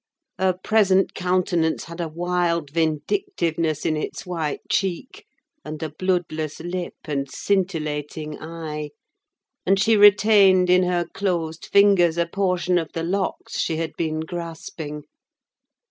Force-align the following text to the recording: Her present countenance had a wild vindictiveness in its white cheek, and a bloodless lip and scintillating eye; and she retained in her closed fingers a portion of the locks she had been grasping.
Her 0.39 0.53
present 0.53 1.13
countenance 1.13 1.83
had 1.83 2.01
a 2.01 2.07
wild 2.07 2.71
vindictiveness 2.71 3.85
in 3.85 3.95
its 3.95 4.25
white 4.25 4.61
cheek, 4.67 5.27
and 5.63 5.83
a 5.83 5.91
bloodless 5.91 6.59
lip 6.59 6.95
and 7.05 7.29
scintillating 7.29 8.39
eye; 8.41 8.89
and 9.63 9.77
she 9.79 9.95
retained 9.95 10.71
in 10.71 10.81
her 10.85 11.05
closed 11.05 11.67
fingers 11.71 12.17
a 12.17 12.25
portion 12.25 12.79
of 12.79 12.91
the 12.93 13.03
locks 13.03 13.59
she 13.59 13.75
had 13.77 13.91
been 13.95 14.21
grasping. 14.21 15.03